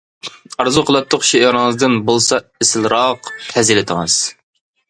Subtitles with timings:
[0.63, 4.19] ئارزۇ قىلاتتۇق شېئىرىڭىزدىن، بولسا ئېسىلراق پەزىلىتىڭىز.